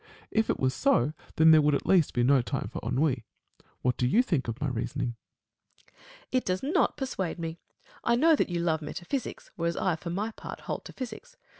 If 0.31 0.49
it 0.49 0.59
were 0.59 0.71
so, 0.71 1.13
then 1.35 1.51
there 1.51 1.61
would 1.61 1.75
at 1.75 1.85
least 1.85 2.15
be 2.15 2.23
no 2.23 2.41
time 2.41 2.69
for 2.73 2.79
ennui. 2.83 3.23
What 3.83 3.97
do 3.97 4.07
you 4.07 4.23
think 4.23 4.47
of 4.47 4.59
my 4.59 4.67
reasoning? 4.67 5.09
JVat. 5.09 5.83
Phil. 5.83 5.93
It 6.31 6.45
does 6.45 6.63
not 6.63 6.97
persuade 6.97 7.37
me. 7.37 7.59
I 8.03 8.15
know 8.15 8.35
that 8.35 8.49
you 8.49 8.59
love 8.61 8.81
metaphysics, 8.81 9.51
whereas 9.57 9.77
I 9.77 9.95
for 9.95 10.09
my 10.09 10.31
part 10.31 10.61
hold 10.61 10.85
to 10.85 10.93
physics. 10.93 11.37